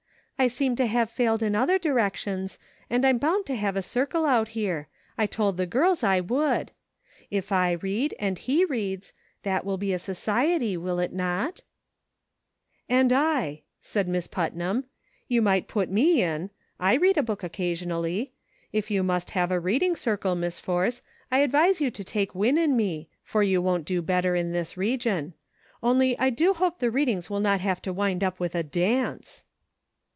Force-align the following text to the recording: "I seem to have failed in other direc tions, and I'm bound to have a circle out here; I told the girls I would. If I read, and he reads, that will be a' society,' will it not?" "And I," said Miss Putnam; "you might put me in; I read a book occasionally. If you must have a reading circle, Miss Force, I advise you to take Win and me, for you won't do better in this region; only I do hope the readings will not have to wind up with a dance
"I 0.41 0.47
seem 0.47 0.75
to 0.77 0.87
have 0.87 1.11
failed 1.11 1.43
in 1.43 1.53
other 1.55 1.77
direc 1.77 2.15
tions, 2.15 2.57
and 2.89 3.05
I'm 3.05 3.19
bound 3.19 3.45
to 3.45 3.53
have 3.55 3.75
a 3.75 3.83
circle 3.83 4.25
out 4.25 4.47
here; 4.47 4.87
I 5.15 5.27
told 5.27 5.55
the 5.55 5.67
girls 5.67 6.03
I 6.03 6.19
would. 6.19 6.71
If 7.29 7.51
I 7.51 7.73
read, 7.73 8.15
and 8.17 8.39
he 8.39 8.65
reads, 8.65 9.13
that 9.43 9.63
will 9.63 9.77
be 9.77 9.93
a' 9.93 9.99
society,' 9.99 10.77
will 10.77 10.97
it 10.97 11.13
not?" 11.13 11.61
"And 12.99 13.13
I," 13.13 13.61
said 13.81 14.07
Miss 14.07 14.25
Putnam; 14.25 14.85
"you 15.27 15.43
might 15.43 15.67
put 15.67 15.91
me 15.91 16.23
in; 16.23 16.49
I 16.79 16.95
read 16.95 17.19
a 17.19 17.21
book 17.21 17.43
occasionally. 17.43 18.31
If 18.73 18.89
you 18.89 19.03
must 19.03 19.29
have 19.37 19.51
a 19.51 19.59
reading 19.59 19.95
circle, 19.95 20.33
Miss 20.33 20.57
Force, 20.57 21.03
I 21.31 21.41
advise 21.41 21.79
you 21.81 21.91
to 21.91 22.03
take 22.03 22.33
Win 22.33 22.57
and 22.57 22.75
me, 22.75 23.09
for 23.21 23.43
you 23.43 23.61
won't 23.61 23.85
do 23.85 24.01
better 24.01 24.35
in 24.35 24.53
this 24.53 24.75
region; 24.75 25.35
only 25.83 26.17
I 26.17 26.31
do 26.31 26.53
hope 26.55 26.79
the 26.79 26.89
readings 26.89 27.29
will 27.29 27.41
not 27.41 27.61
have 27.61 27.79
to 27.83 27.93
wind 27.93 28.23
up 28.23 28.39
with 28.39 28.55
a 28.55 28.63
dance 28.63 29.45